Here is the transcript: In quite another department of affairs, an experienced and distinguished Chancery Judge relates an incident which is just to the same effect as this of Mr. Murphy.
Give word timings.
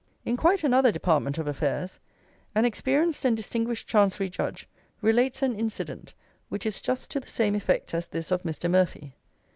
In 0.25 0.35
quite 0.35 0.63
another 0.63 0.91
department 0.91 1.37
of 1.37 1.45
affairs, 1.45 1.99
an 2.55 2.65
experienced 2.65 3.23
and 3.23 3.37
distinguished 3.37 3.87
Chancery 3.87 4.29
Judge 4.29 4.67
relates 4.99 5.43
an 5.43 5.53
incident 5.55 6.15
which 6.49 6.65
is 6.65 6.81
just 6.81 7.11
to 7.11 7.19
the 7.19 7.27
same 7.27 7.53
effect 7.53 7.93
as 7.93 8.07
this 8.07 8.31
of 8.31 8.41
Mr. 8.41 8.67
Murphy. 8.67 9.13